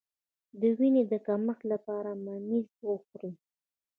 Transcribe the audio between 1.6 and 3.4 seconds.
لپاره ممیز وخورئ